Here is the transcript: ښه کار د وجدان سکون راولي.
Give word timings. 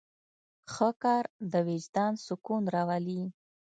ښه 0.73 0.89
کار 1.03 1.23
د 1.51 1.53
وجدان 1.67 2.13
سکون 2.25 2.63
راولي. 2.75 3.21